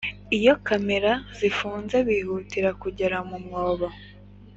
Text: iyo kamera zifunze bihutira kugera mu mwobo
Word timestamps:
iyo 0.37 0.53
kamera 0.67 1.11
zifunze 1.37 1.97
bihutira 2.07 2.69
kugera 2.81 3.17
mu 3.29 3.37
mwobo 3.45 3.87